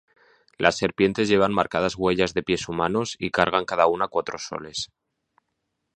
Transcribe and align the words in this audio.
Las 0.57 0.77
serpientes 0.79 1.27
llevan 1.29 1.53
marcadas 1.53 1.93
huellas 1.95 2.33
de 2.33 2.41
pies 2.41 2.67
humanos, 2.67 3.15
y 3.19 3.29
cargan 3.29 3.65
cada 3.65 3.85
una 3.85 4.07
cuatro 4.07 4.39
soles. 4.39 4.89